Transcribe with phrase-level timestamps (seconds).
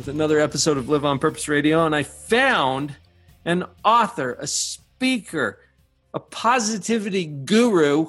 [0.00, 1.84] with another episode of Live on Purpose Radio.
[1.84, 2.96] And I found
[3.44, 5.58] an author, a speaker,
[6.14, 8.06] a positivity guru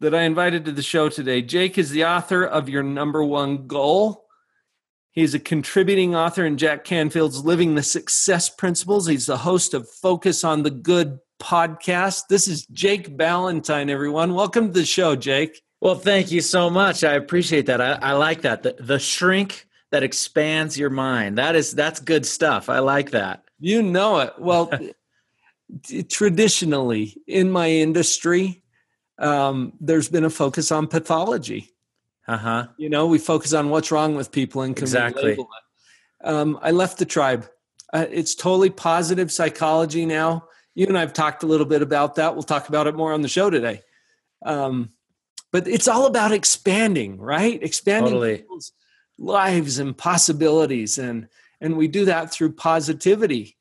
[0.00, 1.40] that I invited to the show today.
[1.40, 4.26] Jake is the author of Your Number One Goal.
[5.10, 9.06] He's a contributing author in Jack Canfield's Living the Success Principles.
[9.06, 12.24] He's the host of Focus on the Good podcast.
[12.28, 14.34] This is Jake Ballantyne, everyone.
[14.34, 15.62] Welcome to the show, Jake.
[15.80, 17.04] Well, thank you so much.
[17.04, 17.80] I appreciate that.
[17.80, 18.64] I, I like that.
[18.64, 21.38] The, the shrink that expands your mind.
[21.38, 22.68] That is that's good stuff.
[22.68, 23.44] I like that.
[23.58, 24.34] You know it.
[24.38, 24.70] Well,
[26.08, 28.62] traditionally in my industry,
[29.18, 31.70] um, there's been a focus on pathology.
[32.26, 32.66] Uh huh.
[32.76, 35.30] You know, we focus on what's wrong with people and can exactly.
[35.30, 36.28] label it.
[36.28, 37.48] Um, I left the tribe.
[37.92, 40.44] Uh, it's totally positive psychology now.
[40.74, 42.34] You and I've talked a little bit about that.
[42.34, 43.80] We'll talk about it more on the show today.
[44.44, 44.90] Um,
[45.50, 47.60] but it's all about expanding, right?
[47.62, 48.36] Expanding Totally.
[48.38, 48.72] people's
[49.18, 51.28] lives and possibilities, and
[51.60, 53.56] and we do that through positivity.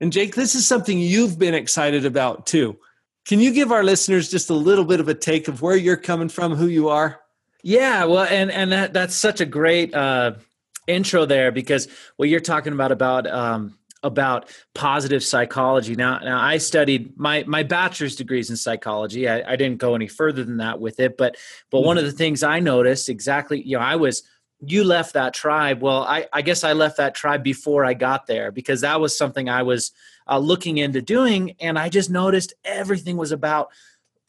[0.00, 2.78] And Jake, this is something you've been excited about too.
[3.26, 5.96] Can you give our listeners just a little bit of a take of where you're
[5.96, 7.20] coming from, who you are?
[7.62, 10.34] Yeah, well, and and that that's such a great uh,
[10.86, 15.96] intro there because what you're talking about about um, about positive psychology.
[15.96, 19.28] Now, now I studied my my bachelor's degrees in psychology.
[19.28, 21.36] I, I didn't go any further than that with it, but
[21.70, 24.22] but one of the things I noticed exactly, you know, I was
[24.60, 25.82] you left that tribe.
[25.82, 29.16] Well, I I guess I left that tribe before I got there because that was
[29.16, 29.92] something I was
[30.28, 33.68] uh, looking into doing, and I just noticed everything was about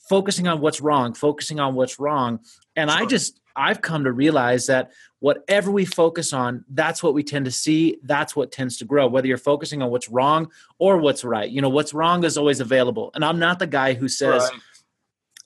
[0.10, 2.40] focusing on what's wrong, focusing on what's wrong,
[2.76, 7.24] and I just I've come to realize that whatever we focus on, that's what we
[7.24, 7.98] tend to see.
[8.04, 11.50] That's what tends to grow, whether you're focusing on what's wrong or what's right.
[11.50, 13.10] You know, what's wrong is always available.
[13.16, 14.62] And I'm not the guy who says, Right.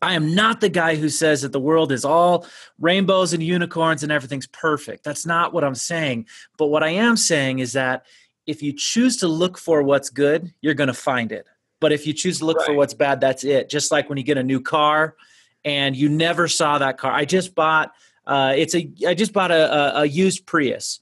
[0.02, 2.48] I am not the guy who says that the world is all
[2.80, 5.04] rainbows and unicorns and everything's perfect.
[5.04, 6.26] That's not what I'm saying.
[6.58, 8.06] But what I am saying is that
[8.48, 11.46] if you choose to look for what's good, you're going to find it.
[11.80, 13.70] But if you choose to look for what's bad, that's it.
[13.70, 15.16] Just like when you get a new car
[15.64, 17.12] and you never saw that car.
[17.12, 17.94] I just bought
[18.26, 21.00] uh, it's a I just bought a, a, a used Prius,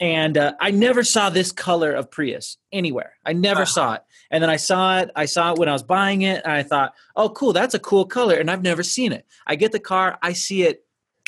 [0.00, 3.12] and uh, I never saw this color of Prius anywhere.
[3.24, 3.64] I never Ah.
[3.64, 5.10] saw it, and then I saw it.
[5.14, 7.78] I saw it when I was buying it, and I thought, "Oh, cool, that's a
[7.78, 9.26] cool color," and I've never seen it.
[9.46, 10.84] I get the car, I see it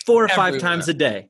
[0.07, 1.29] four or five times a day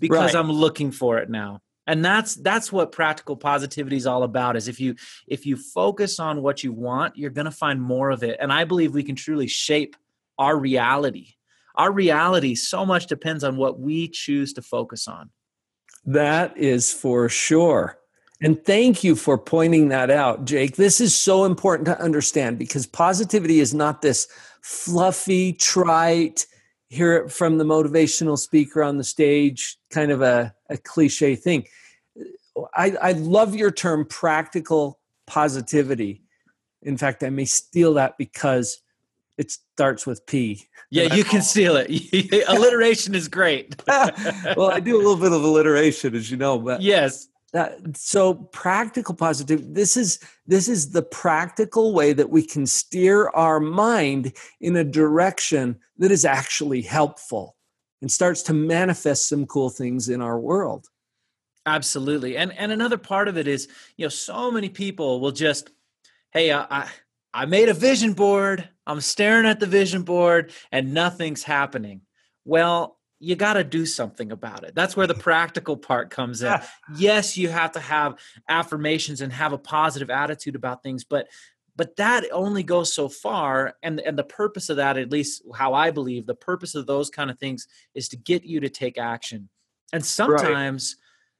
[0.00, 0.36] because Right.
[0.36, 1.60] I'm looking for it now.
[1.86, 4.56] And that's that's what practical positivity is all about.
[4.56, 4.94] Is if you
[5.26, 8.38] if you focus on what you want, you're going to find more of it.
[8.40, 9.94] And I believe we can truly shape
[10.38, 11.34] our reality.
[11.74, 15.30] Our reality so much depends on what we choose to focus on.
[16.06, 17.98] That is for sure.
[18.40, 20.76] And thank you for pointing that out, Jake.
[20.76, 24.28] This is so important to understand because positivity is not this
[24.60, 26.46] fluffy, trite,
[26.88, 31.64] hear it from the motivational speaker on the stage, kind of a, a cliche thing.
[32.74, 36.22] I, I love your term practical positivity.
[36.82, 38.82] In fact, I may steal that because
[39.38, 40.68] it starts with P.
[40.90, 42.44] Yeah, you can steal it.
[42.48, 43.82] Alliteration is great.
[43.86, 47.28] well, I do a little bit of alliteration, as you know, but yes.
[47.52, 53.28] Uh, so practical positivity this is this is the practical way that we can steer
[53.28, 57.54] our mind in a direction that is actually helpful
[58.02, 60.88] and starts to manifest some cool things in our world
[61.66, 62.36] Absolutely.
[62.36, 65.70] And and another part of it is, you know, so many people will just,
[66.30, 66.90] hey, I I,
[67.34, 68.68] I made a vision board.
[68.86, 72.02] I'm staring at the vision board and nothing's happening.
[72.44, 74.74] Well, you got to do something about it.
[74.74, 76.54] That's where the practical part comes in.
[76.96, 81.26] yes, you have to have affirmations and have a positive attitude about things, but
[81.76, 85.74] but that only goes so far and and the purpose of that at least how
[85.74, 87.66] I believe the purpose of those kind of things
[87.96, 89.48] is to get you to take action.
[89.92, 90.96] And sometimes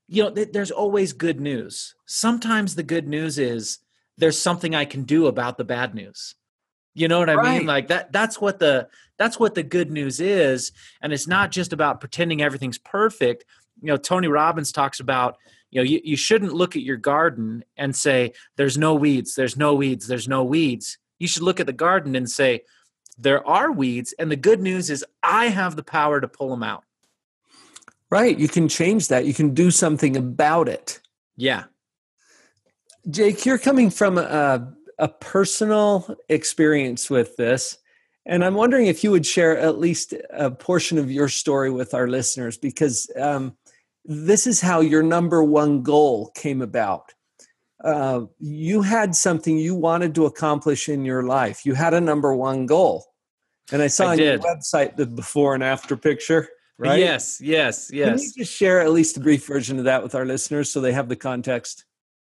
[0.09, 3.79] you know th- there's always good news sometimes the good news is
[4.19, 6.35] there's something i can do about the bad news
[6.95, 7.59] you know what i Right.
[7.59, 8.89] mean like that that's what the
[9.19, 13.45] that's what the good news is and it's not just about pretending everything's perfect
[13.81, 15.37] you know tony robbins talks about
[15.71, 19.57] you know you, you shouldn't look at your garden and say there's no weeds there's
[19.57, 22.63] no weeds there's no weeds you should look at the garden and say
[23.19, 26.63] there are weeds and the good news is i have the power to pull them
[26.63, 26.85] out
[28.11, 28.39] Right.
[28.39, 29.25] You can change that.
[29.27, 31.01] You can do something about it.
[31.37, 31.65] Yeah.
[33.11, 37.79] Jake, you're coming from a, a personal experience with this.
[38.27, 41.93] And I'm wondering if you would share at least a portion of your story with
[41.93, 43.57] our listeners, because um,
[44.05, 47.13] this is how your number one goal came about.
[47.83, 51.67] Uh, you had something you wanted to accomplish in your life.
[51.67, 53.05] You had a number one goal.
[53.73, 56.49] And I saw I on your website the before and after picture,
[56.79, 56.99] right?
[56.99, 58.33] Yes, yes, Can you yes.
[58.33, 61.09] just share at least a brief version of that with our listeners so they have
[61.09, 61.85] the context?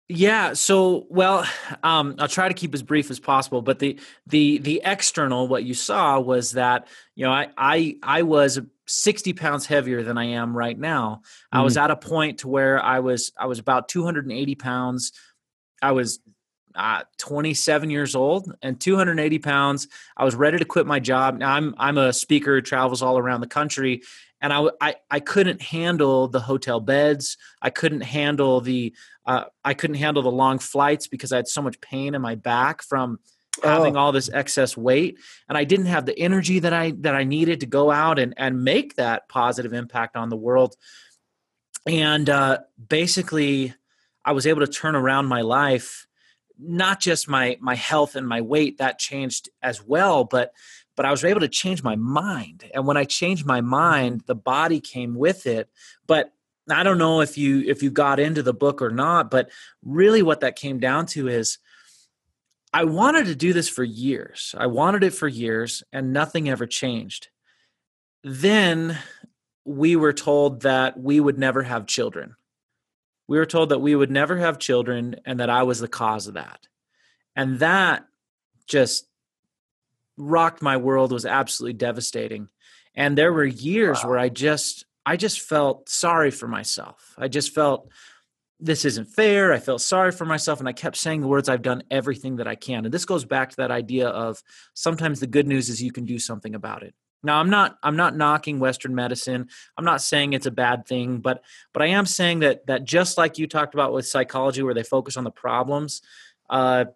[0.08, 0.52] Yeah.
[0.52, 1.46] So, well,
[1.82, 3.62] um, I'll try to keep as brief as possible.
[3.62, 8.22] But the the the external, what you saw was that you know I I I
[8.22, 11.22] was sixty pounds heavier than I am right now.
[11.50, 14.32] I was at a point to where I was I was about two hundred and
[14.32, 15.12] eighty pounds.
[15.82, 16.20] I was
[16.76, 19.88] uh, 27 years old and 280 pounds.
[20.16, 21.38] I was ready to quit my job.
[21.38, 24.02] Now I'm I'm a speaker who travels all around the country,
[24.40, 27.36] and I I, I couldn't handle the hotel beds.
[27.62, 28.94] I couldn't handle the
[29.24, 32.34] uh, I couldn't handle the long flights because I had so much pain in my
[32.34, 33.18] back from
[33.64, 34.00] having Oh.
[34.00, 35.18] all this excess weight,
[35.48, 38.34] and I didn't have the energy that I that I needed to go out and
[38.36, 40.76] and make that positive impact on the world.
[41.86, 42.58] And uh,
[42.88, 43.74] basically,
[44.24, 46.06] I was able to turn around my life
[46.58, 50.52] not just my my health and my weight that changed as well but
[50.96, 53.69] but I was able to change my mind and when I changed my mm-hmm.
[53.69, 55.69] mind the body came with it
[56.06, 56.32] but
[56.69, 59.50] I don't know if you if you got into the book or not but
[59.84, 61.58] really what that came down to is
[62.76, 64.54] I wanted to do this for years.
[64.58, 67.28] I wanted it for years and nothing ever changed.
[68.22, 68.99] Then
[69.64, 72.37] we were told that we would never have children.
[73.28, 76.26] We were told that we would never have children and that I was the cause
[76.26, 76.66] of that.
[77.34, 78.06] And that
[78.66, 79.06] just
[80.16, 82.48] rocked my world was absolutely devastating.
[82.94, 87.14] And there were years where I just I just felt sorry for myself.
[87.16, 87.90] I just felt
[88.58, 89.52] this isn't fair.
[89.52, 92.48] I felt sorry for myself and I kept saying the words I've done everything that
[92.48, 92.84] I can.
[92.84, 94.42] And this goes back to that idea of
[94.72, 96.94] sometimes the good news is you can do something about it.
[97.22, 99.48] Now I'm not I'm not knocking western medicine.
[99.76, 101.42] I'm not saying it's a bad thing, but
[101.72, 104.82] but I am saying that that just like you talked about with psychology where they
[104.82, 106.02] focus on the problems,
[106.48, 106.86] uh,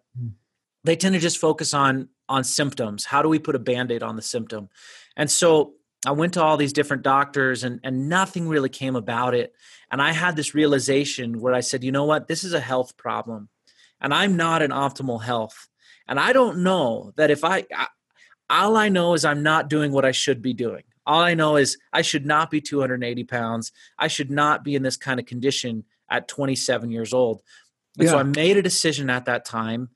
[0.83, 3.05] they tend to just focus on on symptoms.
[3.05, 4.69] How do we put a band-aid on the symptom?
[5.17, 5.73] And so
[6.05, 9.53] I went to all these different doctors and and nothing really came about it.
[9.91, 12.97] And I had this realization where I said, you know what, this is a health
[12.97, 13.49] problem.
[13.99, 15.67] And I'm not in optimal health.
[16.07, 17.87] And I don't know that if I, I
[18.49, 20.83] all I know is I'm not doing what I should be doing.
[21.05, 23.71] All I know is I should not be 280 pounds.
[23.97, 27.41] I should not be in this kind of condition at 27 years old.
[27.97, 29.89] And so I made a decision at that time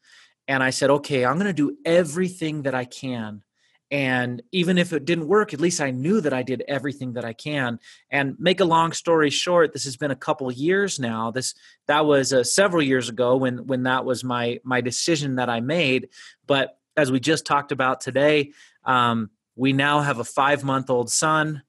[0.48, 3.44] and I said, okay, I'm going to do everything that I can.
[3.92, 7.26] And even if it didn't work, at least I knew that I did everything that
[7.26, 7.80] I can.
[8.10, 11.32] And make a long story short, this has been a couple years now.
[11.32, 11.54] This
[11.88, 15.60] that was uh, several years ago when when that was my my decision that I
[15.60, 16.10] made.
[16.48, 18.54] But as we just talked about today,
[18.86, 21.62] um, we now have a five month old son.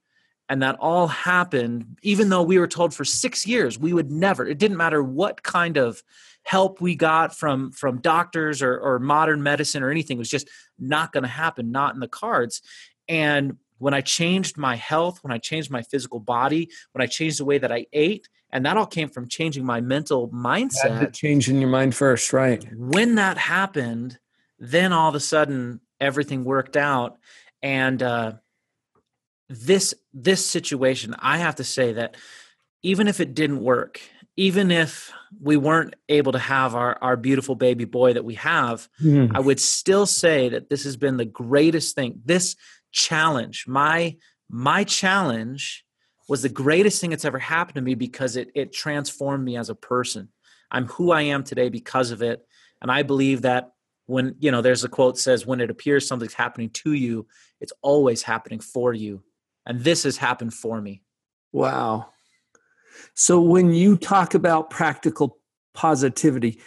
[0.48, 4.46] And that all happened, even though we were told for six years we would never,
[4.46, 6.04] it didn't matter what kind of
[6.46, 10.48] help we got from from doctors or, or modern medicine or anything, it was just
[10.78, 12.62] not going to happen, not in the cards.
[13.08, 17.40] And when I changed my health, when I changed my physical body, when I changed
[17.40, 21.48] the way that I ate, and that all came from changing my mental mindset change
[21.48, 22.64] in your mind first, right?
[22.72, 24.16] when that happened,
[24.60, 27.18] then all of a sudden everything worked out.
[27.60, 28.34] And uh,
[29.48, 32.16] this this situation, I have to say that
[32.82, 34.00] even if it didn't work,
[34.36, 38.88] even if we weren't able to have our, our beautiful baby boy that we have,
[38.98, 39.26] Hmm.
[39.34, 42.20] I would still say that this has been the greatest thing.
[42.24, 42.56] This
[42.92, 44.16] challenge, my
[44.48, 45.84] my challenge
[46.28, 49.70] was the greatest thing that's ever happened to me because it it transformed me as
[49.70, 50.28] a person.
[50.70, 52.44] I'm who I am today because of it.
[52.82, 53.72] And I believe that
[54.06, 57.26] when, you know, there's a quote says when it appears something's happening to you,
[57.60, 59.22] it's always happening for you.
[59.64, 61.02] And this has happened for me.
[61.52, 62.10] Wow.
[63.16, 65.38] So when you talk about practical
[65.72, 66.60] positivity,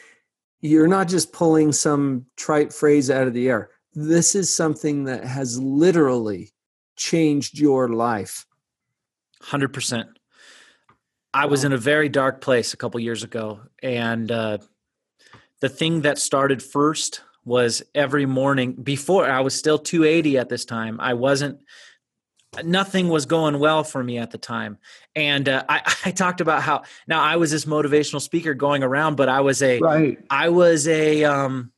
[0.61, 3.69] you're not just pulling some trite phrase out of the air.
[3.93, 6.49] This is something that has literally
[6.97, 8.47] changed your life.
[9.43, 10.07] 100%.
[11.35, 13.61] I was in a very dark place a couple years ago.
[13.83, 14.57] And uh,
[15.59, 20.65] the thing that started first was every morning before I was still 280 at this
[20.65, 20.99] time.
[20.99, 21.59] I wasn't,
[22.63, 24.77] nothing was going well for me at the time.
[25.15, 29.15] And uh, I, I talked about how now I was this motivational speaker going around,
[29.15, 30.17] but I was a, Right.
[30.29, 31.71] I was a um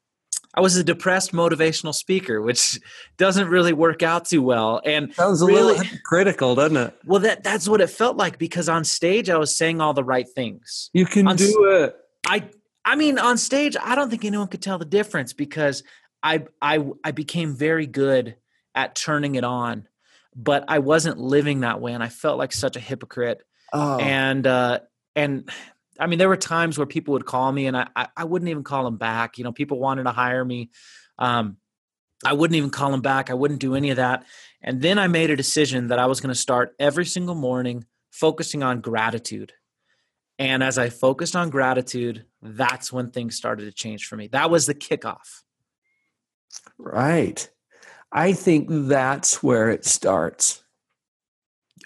[0.53, 2.79] I was a depressed motivational speaker, which
[3.17, 4.81] doesn't really work out too well.
[4.83, 6.95] And sounds a really, little critical, doesn't it?
[7.05, 10.03] Well, that that's what it felt like because on stage I was saying all the
[10.03, 10.89] right things.
[10.93, 11.95] You can on, do it.
[12.27, 12.49] I
[12.83, 15.83] I mean, on stage, I don't think anyone could tell the difference because
[16.23, 18.35] I I I became very good
[18.75, 19.87] at turning it on,
[20.35, 23.43] but I wasn't living that way, and I felt like such a hypocrite.
[23.73, 23.99] Oh.
[23.99, 24.79] And uh,
[25.15, 25.49] and
[25.99, 28.49] I mean, there were times where people would call me, and I I, I wouldn't
[28.49, 29.37] even call them back.
[29.37, 30.71] You know, people wanted to hire me.
[31.17, 31.57] Um,
[32.25, 33.29] I wouldn't even call them back.
[33.29, 34.25] I wouldn't do any of that.
[34.61, 37.85] And then I made a decision that I was going to start every single morning
[38.11, 39.53] focusing on gratitude.
[40.37, 44.27] And as I focused on gratitude, that's when things started to change for me.
[44.27, 45.43] That was the kickoff.
[46.77, 47.49] Right.
[48.11, 50.63] I think that's where it starts.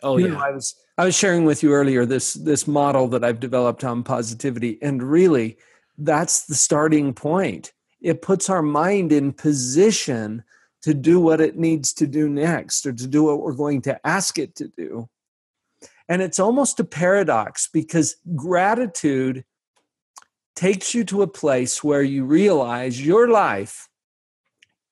[0.01, 0.33] Oh you yeah.
[0.33, 3.83] Know, I was I was sharing with you earlier this this model that I've developed
[3.83, 5.57] on positivity and really
[5.97, 7.73] that's the starting point.
[8.01, 10.43] It puts our mind in position
[10.81, 14.05] to do what it needs to do next or to do what we're going to
[14.05, 15.09] ask it to do.
[16.07, 19.45] And it's almost a paradox because gratitude
[20.55, 23.89] takes you to a place where you realize your life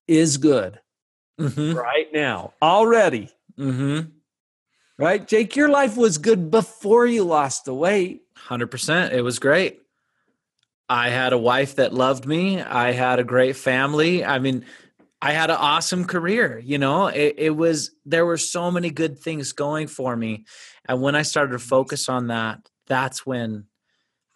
[0.08, 0.80] is good
[1.40, 1.78] mm-hmm.
[1.78, 3.30] right now, already.
[3.58, 4.10] Mm-hmm.
[4.98, 8.22] Right, Jake, your life was good before you lost the weight.
[8.48, 9.12] 100%.
[9.12, 9.80] It was great.
[10.88, 12.62] I had a wife that loved me.
[12.62, 14.24] I had a great family.
[14.24, 14.66] I mean,
[15.22, 16.60] I had an awesome career.
[16.60, 20.46] You know, it, it, was, there were so many good things going for me.
[20.88, 23.66] And when I started to focus on that, that's when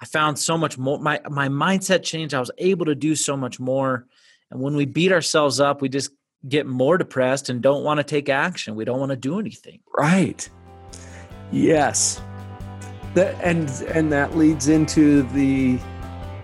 [0.02, 1.00] I found so much more.
[1.00, 2.34] My, my mindset changed.
[2.34, 4.08] I was able to do so much more.
[4.50, 6.12] And when we beat ourselves up, we just
[6.48, 8.76] get more depressed and don't want to take action.
[8.76, 9.80] We don't want to do anything.
[9.98, 10.48] Right.
[11.52, 12.22] Yes.
[13.14, 15.80] That, and and that leads into the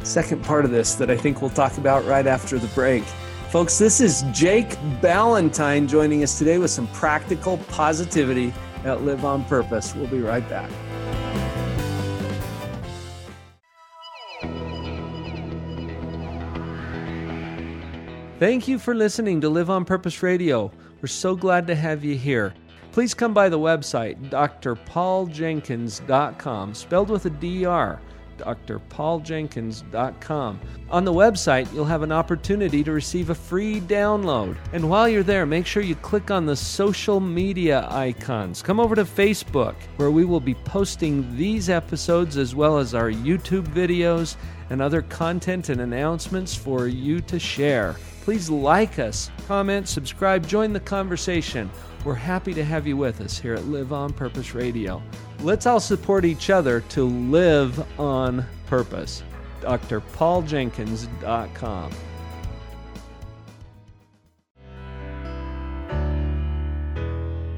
[0.03, 3.03] second part of this that I think we'll talk about right after the break.
[3.49, 9.45] Folks, this is Jake Ballantyne joining us today with some practical positivity at Live on
[9.45, 9.93] Purpose.
[9.95, 10.71] We'll be right back.
[18.43, 20.69] Thank you for listening to Live on Purpose Radio.
[21.01, 22.53] We're so glad to have you here.
[22.91, 27.99] Please come by the website, drpauljenkins.com, spelled with a DR,
[28.37, 30.59] drpauljenkins.com.
[30.89, 34.57] On the website, you'll have an opportunity to receive a free download.
[34.73, 38.61] And while you're there, make sure you click on the social media icons.
[38.61, 43.09] Come over to Facebook, where we will be posting these episodes as well as our
[43.09, 44.35] YouTube videos
[44.69, 47.95] and other content and announcements for you to share.
[48.23, 51.69] Please like us, comment, subscribe, join the conversation.
[52.05, 55.03] We're happy to have you with us here at Live on Purpose Radio.
[55.41, 59.23] Let's all support each other to live on purpose.
[59.59, 61.91] drpauljenkins.com.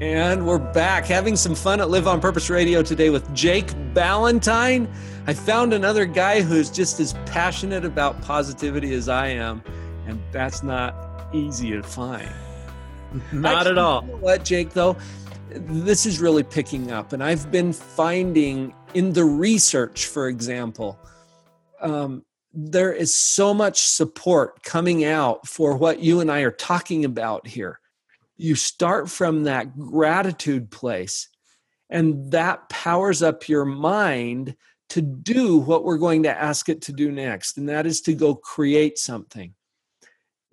[0.00, 4.92] And we're back having some fun at Live on Purpose Radio today with Jake Ballantyne.
[5.28, 9.62] I found another guy who's just as passionate about positivity as I am,
[10.06, 10.94] and that's not
[11.32, 12.28] easy to find.
[13.32, 14.02] Not Actually, at all.
[14.04, 14.96] You know what, Jake, though?
[15.50, 20.98] This is really picking up, and I've been finding in the research, for example,
[21.80, 27.04] um, there is so much support coming out for what you and I are talking
[27.04, 27.80] about here
[28.36, 31.28] you start from that gratitude place
[31.88, 34.56] and that powers up your mind
[34.88, 38.14] to do what we're going to ask it to do next and that is to
[38.14, 39.54] go create something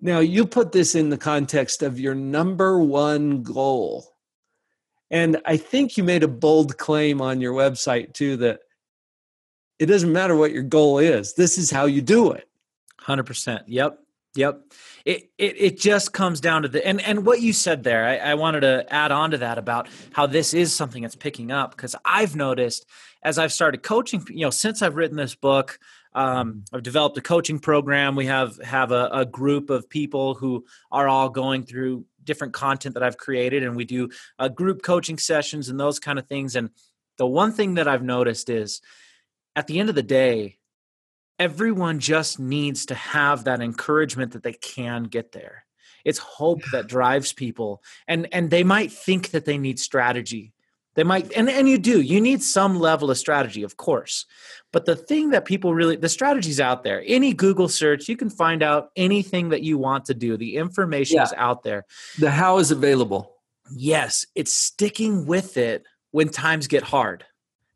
[0.04, 4.06] now you put this in the context of your number one goal
[5.10, 8.60] and i think you made a bold claim on your website too that
[9.80, 12.48] it doesn't matter what your goal is this is how you do it
[13.00, 13.98] 100% yep
[14.36, 14.62] Yep.
[15.04, 18.04] It, it it just comes down to the and and what you said there.
[18.04, 21.52] I, I wanted to add on to that about how this is something that's picking
[21.52, 22.86] up because I've noticed
[23.22, 25.78] as I've started coaching, you know, since I've written this book,
[26.14, 28.14] um, I've developed a coaching program.
[28.14, 32.94] We have have a, a group of people who are all going through different content
[32.94, 36.56] that I've created, and we do uh, group coaching sessions and those kind of things.
[36.56, 36.70] And
[37.18, 38.80] the one thing that I've noticed is,
[39.56, 40.58] at the end of the day,
[41.38, 45.64] everyone just needs to have that encouragement that they can get there
[46.04, 50.52] it's hope that drives people and and they might think that they need strategy
[50.94, 54.26] they might and and you do you need some level of strategy of course.
[54.72, 58.30] But the thing that people really the strategy's out there any google search you can
[58.30, 60.36] find out anything that you want to do.
[60.36, 61.24] The information Yeah.
[61.24, 61.84] is out there.
[62.18, 63.34] The how is available.
[63.70, 67.24] Yes it's sticking with it when times get hard.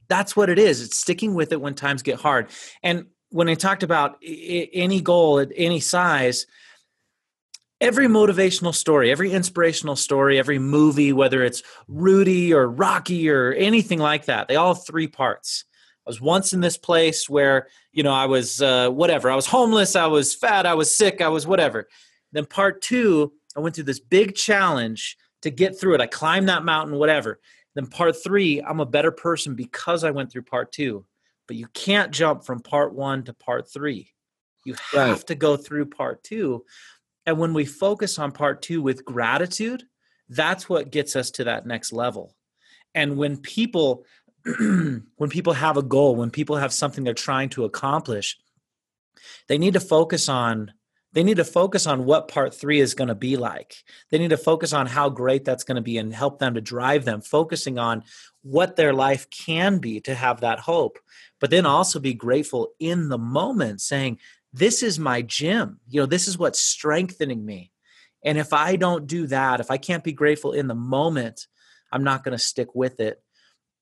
[0.08, 2.48] That's what it is it's sticking with it when times get hard.
[2.82, 6.46] And when i talked about any goal at any size
[7.80, 13.98] every motivational story, every inspirational story, every movie, whether it's Rudy or Rocky or anything
[13.98, 15.64] like that, they all have three parts.
[16.06, 19.30] I was once in this place where, you know, I was uh, whatever.
[19.30, 21.88] I was homeless, I was fat, I was sick, I was whatever.
[22.32, 26.00] Then part two, I went through this big challenge to get through it.
[26.00, 27.40] I climbed that mountain, whatever.
[27.74, 31.04] Then part three, I'm a better person because I went through part two.
[31.46, 34.12] But you can't jump from part one to part three.
[34.64, 35.26] You have right.
[35.28, 36.64] to go through part two.
[37.28, 39.82] And when we focus on part two with gratitude,
[40.30, 42.34] that's what gets us to that next level.
[42.94, 44.06] And when people
[44.58, 48.38] when people have a goal, when people have something they're trying to accomplish,
[49.46, 50.72] they need to focus on
[51.12, 53.74] they need to focus on what part three is going to be like.
[54.10, 56.62] They need to focus on how great that's going to be and help them to
[56.62, 58.04] drive them, focusing on
[58.42, 60.98] what their life can be to have that hope.
[61.40, 64.18] But then also be grateful in the moment, saying,
[64.52, 65.80] This is my gym.
[65.88, 67.72] You know, this is what's strengthening me.
[68.24, 71.46] And if I don't do that, if I can't be grateful in the moment,
[71.92, 73.22] I'm not going to stick with it.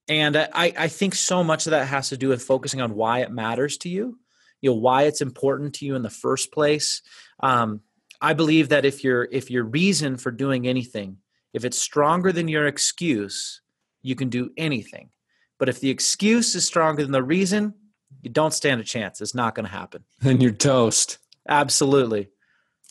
[0.08, 3.20] And I, I think so much of that has to do with focusing on why
[3.20, 4.18] it matters to you
[4.60, 7.02] you know why it's important to you in the first place
[7.40, 7.80] um,
[8.20, 11.18] i believe that if your if your reason for doing anything
[11.52, 13.60] if it's stronger than your excuse
[14.02, 15.10] you can do anything
[15.58, 17.74] but if the excuse is stronger than the reason
[18.22, 21.18] you don't stand a chance it's not going to happen then you're toast
[21.48, 22.28] absolutely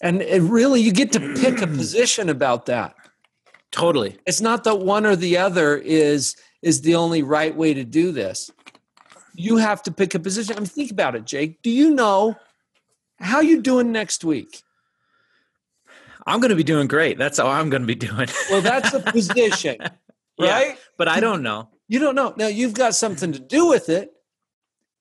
[0.02, 2.96] and it really you get to pick a position about that
[3.72, 7.84] totally it's not that one or the other is is the only right way to
[7.84, 8.52] do this
[9.38, 10.56] you have to pick a position.
[10.56, 11.62] I mean, think about it, Jake.
[11.62, 12.36] Do you know
[13.20, 14.62] how you doing next week?
[16.26, 17.18] I'm going to be doing great.
[17.18, 18.28] That's how I'm going to be doing.
[18.50, 19.90] well, that's a position, right?
[20.40, 21.70] Yeah, but I don't know.
[21.88, 22.34] You don't know.
[22.36, 24.12] Now you've got something to do with it.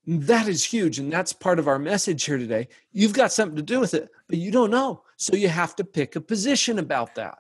[0.06, 2.68] That is huge, and that's part of our message here today.
[2.92, 5.84] You've got something to do with it, but you don't know, so you have to
[5.84, 7.38] pick a position about that.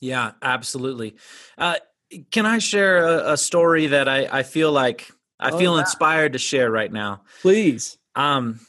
[0.00, 1.16] Yeah, absolutely.
[1.58, 1.76] Uh,
[2.30, 5.80] can I share a, a story that I, I feel like I oh, feel wow.
[5.80, 7.22] inspired to share right now.
[7.42, 7.98] Please.
[8.14, 8.60] Um,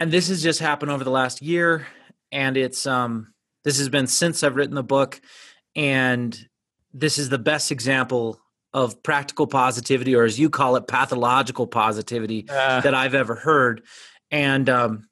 [0.00, 1.86] and this has just happened over the last year,
[2.30, 3.32] and it's um,
[3.64, 5.20] this has been since I've written the book,
[5.76, 6.36] and
[6.94, 8.40] this is the best example
[8.74, 12.80] of practical positivity, or as you call it, pathological positivity uh.
[12.80, 13.82] that I've ever heard.
[14.30, 15.08] And um,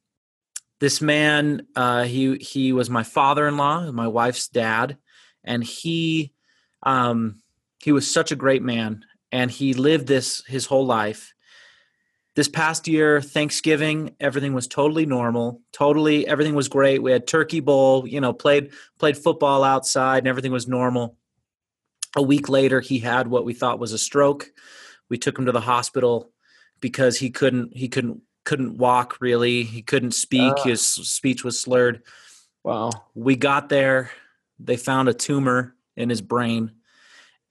[0.81, 4.96] this man, uh, he he was my father-in-law, my wife's dad,
[5.44, 6.33] and he
[6.83, 7.42] um,
[7.79, 11.35] he was such a great man and he lived this his whole life.
[12.37, 15.61] This past year, Thanksgiving, everything was totally normal.
[15.73, 17.03] Totally, everything was great.
[17.03, 21.16] We had turkey bowl, you know, played played football outside, and everything was normal.
[22.16, 24.51] A week later, he had what we thought was a stroke.
[25.09, 26.31] We took him to the hospital
[26.81, 29.62] because he couldn't he couldn't couldn't walk really.
[29.62, 30.53] He couldn't speak.
[30.59, 32.03] Uh, His speech was slurred.
[32.64, 32.90] Wow.
[33.14, 34.11] We got there.
[34.59, 36.73] They found a tumor in his brain,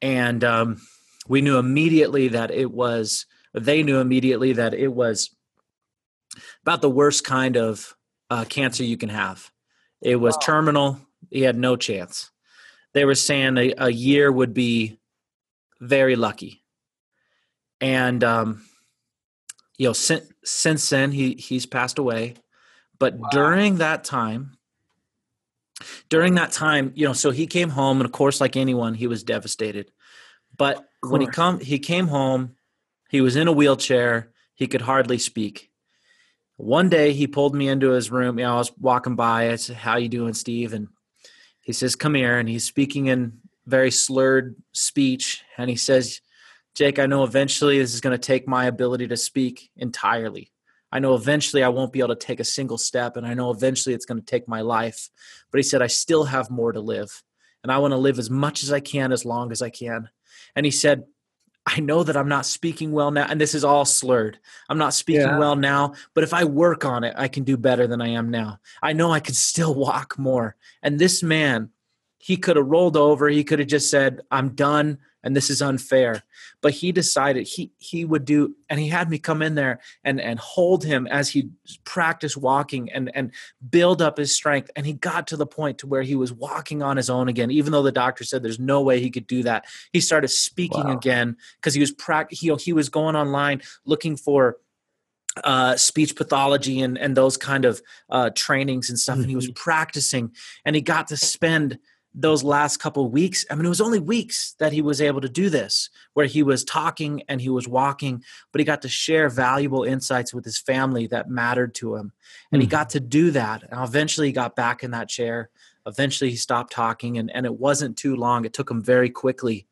[0.02, 0.82] and um,
[1.28, 5.30] we knew immediately that it was they knew immediately that it was
[6.63, 7.95] about the worst kind of
[8.30, 9.52] uh, cancer you can have
[10.02, 10.39] it was wow.
[10.43, 12.32] terminal he had no chance
[12.93, 14.99] they were saying a, a year would be
[15.80, 16.63] very lucky
[17.80, 18.63] and um,
[19.78, 22.36] you know since, since then he he's passed away
[22.97, 23.30] but wow.
[23.32, 24.58] during that time
[26.10, 29.08] during that time you know so he came home and of course like anyone he
[29.08, 29.91] was devastated
[30.60, 32.56] but when he come he came home,
[33.10, 35.71] he was in a wheelchair, he could hardly speak.
[36.58, 38.38] One day he pulled me into his room.
[38.38, 39.52] You know, I was walking by.
[39.52, 40.73] I said, How you doing, Steve?
[40.73, 40.89] And
[41.69, 42.39] he says, Come here.
[42.39, 45.43] And he's speaking in very slurred speech.
[45.55, 46.19] And he says,
[46.73, 50.51] Jake, I know eventually this is going to take my ability to speak entirely.
[50.91, 53.51] I know eventually I won't be able to take a single step, and I know
[53.51, 55.10] eventually it's going to take my life.
[55.51, 57.21] But he said, I still have more to live,
[57.62, 60.10] and I want to live as much as I can, as long as I can
[60.55, 61.03] and he said
[61.71, 64.39] I know that I'm not speaking well now, and this is all slurred.
[64.69, 65.38] I'm not speaking yeah.
[65.38, 68.32] well now, but if I work on it, I can do better than I am
[68.32, 68.60] now.
[68.82, 70.55] I know I can still walk more.
[70.82, 71.69] And this man,
[72.17, 73.29] he could have rolled over.
[73.29, 76.23] He could have just said, I'm done and this is unfair
[76.62, 80.19] but he decided he he would do and he had me come in there and
[80.19, 81.49] and hold him as he
[81.84, 83.32] practiced walking and and
[83.69, 86.82] build up his strength and he got to the point to where he was walking
[86.82, 89.43] on his own again even though the doctor said there's no way he could do
[89.43, 90.95] that he started speaking wow.
[90.95, 94.58] again because he was pract- he, he was going online looking for
[95.43, 99.45] uh, speech pathology and and those kind of uh, trainings and stuff and he was
[99.45, 99.53] mm-hmm.
[99.63, 100.32] practicing
[100.65, 101.77] and he got to spend
[102.13, 103.45] those last couple of weeks.
[103.50, 106.43] I mean it was only weeks that he was able to do this where he
[106.43, 110.58] was talking and he was walking but he got to share valuable insights with his
[110.58, 112.12] family that mattered to him.
[112.52, 112.62] And mm-hmm.
[112.62, 113.63] he got to do that.
[113.69, 115.50] And eventually he got back in that chair.
[115.86, 118.45] Eventually he stopped talking and, and it wasn't too long.
[118.45, 119.67] It took him very quickly.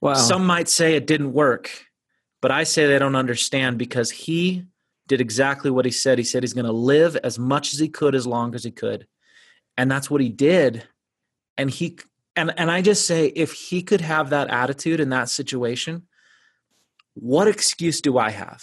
[0.00, 0.14] Wow.
[0.14, 1.70] some might say it didn't work
[2.40, 4.66] but i say they don't understand because he
[5.12, 6.18] did exactly what he said.
[6.18, 8.70] He said he's going to live as much as he could as long as he
[8.70, 9.06] could.
[9.76, 10.86] And that's what he did
[11.62, 11.96] and he
[12.36, 16.02] and and i just say if he could have that attitude in that situation
[17.14, 18.62] what excuse do i have?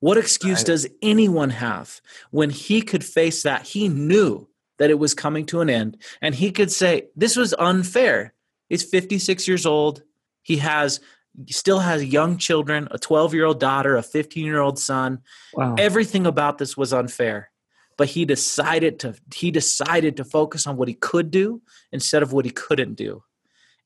[0.00, 0.66] What excuse Right.
[0.66, 3.62] does anyone have when he could face that?
[3.62, 7.54] He knew that it was coming to an end and he could say this was
[7.58, 8.34] unfair.
[8.68, 10.02] He's 56 years old.
[10.42, 11.00] He has
[11.48, 15.20] still has young children a 12 year old daughter a 15 year old son.
[15.54, 15.74] Wow.
[15.78, 17.50] everything about this was unfair
[17.96, 22.32] but he decided to he decided to focus on what he could do instead of
[22.32, 23.22] what he couldn't do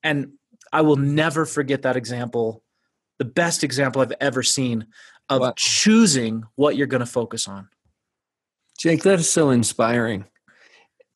[0.02, 0.32] and
[0.72, 2.62] i will never forget that example
[3.18, 4.86] the best example i've ever seen
[5.28, 5.52] of Wow.
[5.56, 7.68] choosing what you're going to focus on
[8.78, 10.24] Jake, that is so inspiring.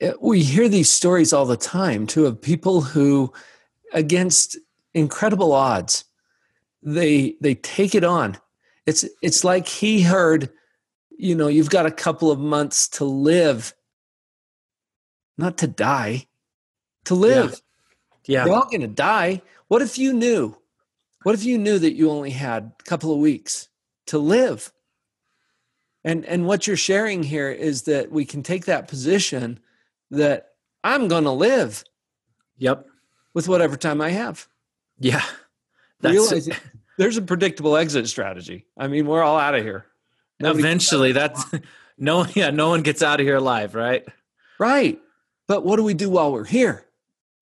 [0.03, 3.33] Uh, We hear these stories all the time too of people who,
[3.93, 4.59] against
[4.95, 6.05] incredible odds,
[6.83, 8.37] they they take it on.
[8.85, 10.51] It's it's like he heard,
[11.19, 13.75] you know, you've got a couple of months to live,
[15.39, 16.27] not to die,
[17.05, 17.61] to live.
[18.27, 19.43] yeah We're all going to die.
[19.69, 20.57] What if you knew?
[21.23, 23.69] What if you knew that you only had a couple of weeks
[24.07, 24.73] to live?
[26.05, 29.61] And and what you're sharing here is that we can take that position
[30.11, 30.49] that
[30.83, 31.85] I'm going to live
[32.59, 32.87] yep
[33.35, 34.49] with whatever time I have.
[34.99, 35.23] yeah
[36.01, 36.55] that's Realizing
[36.99, 38.67] there's a predictable exit strategy.
[38.77, 39.87] I mean, we're all out of here.
[40.43, 41.45] Nobody- eventually that's
[41.99, 44.05] no yeah no one gets out of here alive right
[44.59, 44.99] right.
[45.49, 46.87] But what do we do while we're here?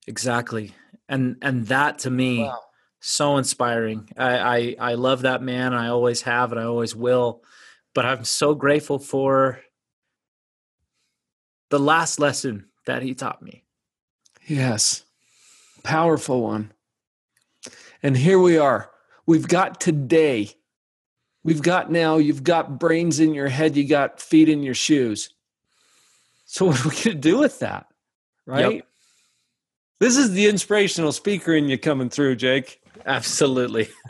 [0.07, 0.75] exactly
[1.09, 2.51] and and that to me
[3.01, 4.09] so inspiring.
[4.17, 5.75] I, I I love that man.
[5.75, 7.43] I always have, and I always will.
[7.95, 9.61] But I'm so grateful for
[11.71, 13.65] the last lesson that he taught me.
[14.47, 15.05] Yes.
[15.83, 16.73] Powerful one.
[18.03, 18.91] And here we are.
[19.27, 20.51] We've got today.
[21.43, 25.31] We've got now, you've got brains in your head, you got feet in your shoes.
[26.45, 27.87] So, what are we going to do with that?
[28.47, 28.77] Right?
[28.77, 28.87] Yep.
[30.01, 32.81] This is the inspirational speaker in you coming through, Jake.
[33.05, 33.89] Absolutely.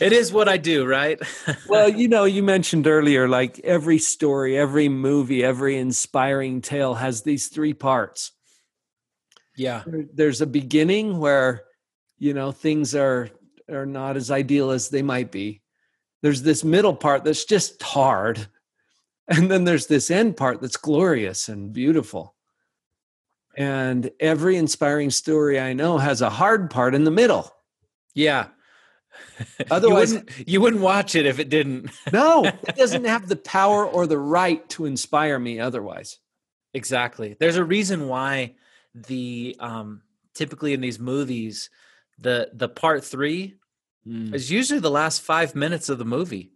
[0.00, 1.20] it is what I do, right?
[1.68, 7.22] Well, you know, you mentioned earlier like every story, every movie, every inspiring tale has
[7.22, 8.32] these three parts.
[9.56, 9.82] yeah.
[10.14, 11.64] There's a beginning where
[12.18, 13.30] you know things are
[13.70, 15.62] are not as ideal as they might be
[16.22, 18.48] there's this middle part that's just hard
[19.28, 22.34] and then there's this end part that's glorious and beautiful
[23.56, 27.50] and every inspiring story i know has a hard part in the middle
[28.14, 28.48] Yeah.
[29.70, 31.90] Otherwise- you wouldn't, you wouldn't watch it if it didn't.
[32.12, 36.18] no it doesn't have the power or the right to inspire me otherwise
[36.74, 37.34] Exactly.
[37.40, 38.56] There's a reason why
[38.94, 40.02] the um
[40.34, 41.70] typically in these movies
[42.18, 43.54] the the part 3
[44.04, 44.34] hmm.
[44.34, 46.52] is usually the last 5 minutes of the movie.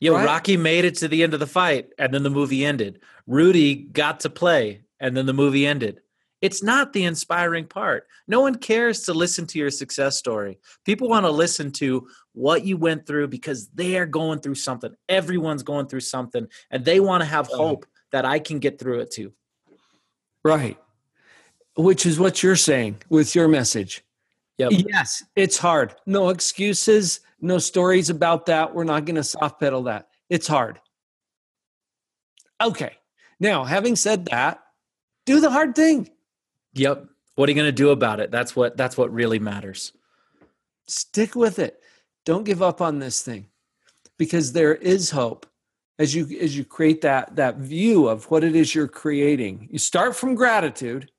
[0.00, 0.26] You know, Right.
[0.26, 3.00] Rocky made it to the end of the fight and then the movie ended.
[3.26, 6.00] Rudy got to play and then the movie ended.
[6.40, 8.06] It's not the inspiring part.
[8.28, 10.60] No one cares to listen to your success story.
[10.84, 14.94] People want to listen to what you went through because they're going through something.
[15.08, 17.56] Everyone's going through something and they want to have uh-huh.
[17.56, 19.32] hope that I can get through it too.
[20.44, 20.78] right
[21.78, 24.02] which is what you're saying with your message
[24.58, 24.72] Yep.
[24.88, 25.94] Yes, it's hard.
[26.04, 28.74] No excuses, no stories about that.
[28.74, 30.08] We're not going to soft pedal that.
[30.28, 30.80] It's hard.
[32.60, 32.94] Okay.
[33.40, 34.60] Now, having said that,
[35.26, 36.10] do the hard thing.
[36.74, 37.06] Yep.
[37.36, 38.32] What are you going to do about it?
[38.32, 39.92] That's what that's what really matters.
[40.86, 41.80] Stick with it.
[42.24, 43.46] Don't give up on this thing
[44.18, 45.46] because there is hope
[46.00, 49.68] as you as you create that that view of what it is you're creating.
[49.70, 51.10] You start from gratitude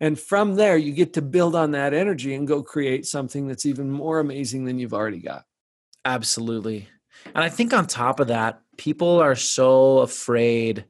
[0.00, 3.66] and from there you get to build on that energy and go create something that's
[3.66, 5.44] even more amazing than you've already got.
[6.04, 6.88] Absolutely.
[7.26, 10.86] And I think on top of that, people are so afraid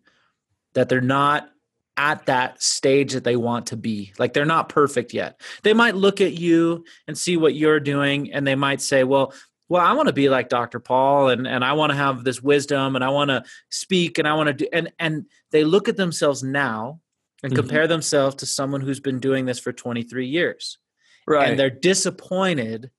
[0.74, 1.50] that they're not
[1.96, 4.12] at that stage that they want to be.
[4.18, 5.40] Like they're not perfect yet.
[5.64, 9.34] They might look at you and see what you're doing and they might say, "Well,
[9.68, 10.80] well, I want to be like Dr.
[10.80, 14.26] Paul and and I want to have this wisdom and I want to speak and
[14.26, 17.00] I want to do and and they look at themselves now
[17.42, 17.56] and Mhm.
[17.56, 20.78] compare themselves to someone who's been doing this for 23 years.
[21.26, 21.50] Right.
[21.50, 22.90] and they're disappointed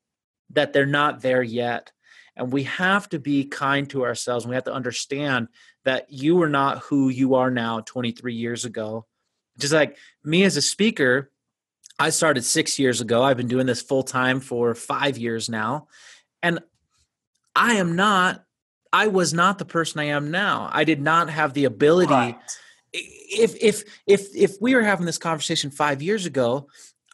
[0.51, 1.91] that they're not there yet.
[2.38, 4.45] And we have to be kind to ourselves.
[4.45, 5.49] And we have to understand
[5.84, 9.06] that you are not who you are now 23 years ago.
[9.60, 11.30] Just like me as a speaker,
[11.99, 13.21] I started six years ago.
[13.21, 15.88] I've been doing this full time for five years now.
[16.41, 16.60] And
[17.54, 18.45] I am not,
[18.93, 20.69] I was not the person I am now.
[20.71, 22.39] I did not have the ability Right.
[22.93, 26.67] If if if if we were having this conversation five years ago,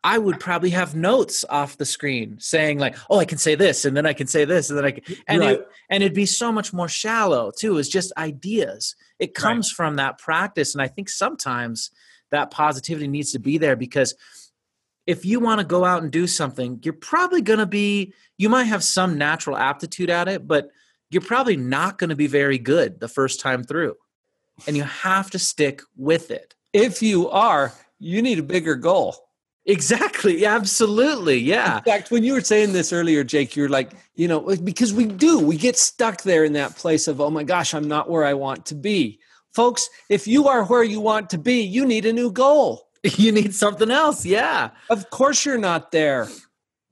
[0.03, 3.85] I would probably have notes off the screen saying like, "Oh, I can say this,
[3.85, 5.59] and then I can say this, and then I can," and Right.
[5.59, 7.77] it, and it'd be so much more shallow too.
[7.77, 8.95] It's just ideas.
[9.19, 11.91] It comes from that practice, and I think sometimes
[12.31, 14.15] that positivity needs to be there because
[15.05, 18.13] if you want to go out and do something, you're probably going to be.
[18.37, 20.69] You might have some natural aptitude at it, but
[21.09, 23.95] you're probably not going to be very good the first time through,
[24.65, 26.55] and you have to stick with it.
[26.73, 29.15] If you are, you need a bigger goal.
[29.65, 30.45] Exactly.
[30.57, 31.37] Absolutely.
[31.37, 31.77] Yeah.
[31.77, 35.05] In fact, when you were saying this earlier, Jake, you're like, you know, because we
[35.05, 38.23] do, we get stuck there in that place of, oh my gosh, I'm not where
[38.23, 39.19] I want to be.
[39.53, 42.85] Folks, if you are where you want to be, you need a new goal.
[43.15, 44.25] You need something else.
[44.25, 44.71] Yeah.
[44.89, 46.27] Of course, you're not there.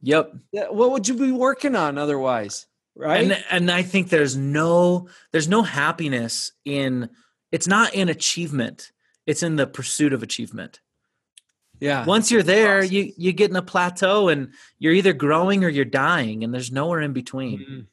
[0.01, 0.33] Yep.
[0.69, 2.67] What would you be working on otherwise?
[2.95, 3.23] Right?
[3.23, 7.09] And and I think there's no there's no happiness in
[7.55, 8.91] it's not in achievement.
[9.25, 10.73] It's in the pursuit of achievement.
[11.79, 12.05] yeah.
[12.05, 14.41] Once you're there, you you get in a plateau and
[14.81, 17.59] you're either growing or you're dying and there's nowhere in between.
[17.59, 17.85] Mhm.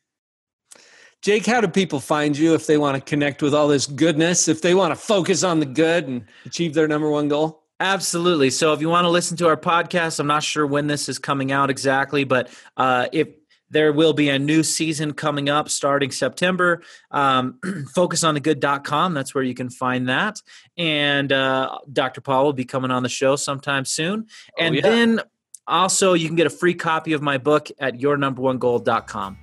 [1.23, 4.49] Jake, how do people find you if they want to connect with all this goodness,
[4.49, 7.63] if they want to focus on the good and achieve their number one goal?
[7.79, 8.51] Absolutely.
[8.51, 11.19] So if you want to listen to our podcast, I'm not sure when this is
[11.21, 13.29] coming out exactly, but uh, if
[13.73, 16.83] there will be a new season coming up starting September.
[17.11, 17.59] Um,
[17.97, 19.15] focusonthegood.com.
[19.15, 20.41] That's where you can find that.
[20.77, 22.21] And uh, Dr.
[22.21, 24.27] Paul will be coming on the show sometime soon.
[24.29, 24.83] Oh, And yeah.
[24.83, 25.21] then
[25.67, 29.39] also you can get a free copy of my book at yournumberonegoal.com.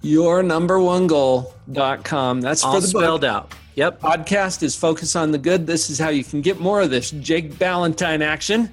[0.00, 2.40] Your number one goal.com.
[2.40, 3.02] That's All for the book.
[3.02, 3.54] spelled out.
[3.74, 4.00] Yep.
[4.00, 7.10] podcast is focus on the good this is how you can get more of this
[7.10, 8.70] jake ballantyne action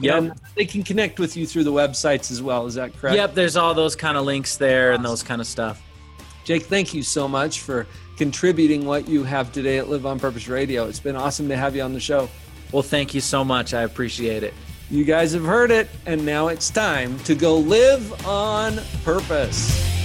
[0.00, 0.38] Yep.
[0.56, 3.34] They can connect with you through the websites as well is that correct Yep.
[3.34, 5.80] There's all those kind of links there and those kind of stuff.
[6.44, 7.86] jake thank you so much for
[8.16, 11.74] contributing what you have today at live on purpose radio it's been awesome to have
[11.76, 12.28] you on the show
[12.72, 13.74] Well, thank you so much.
[13.74, 14.54] I appreciate it.
[14.90, 19.99] you guys have heard it and now it's time to go live on purpose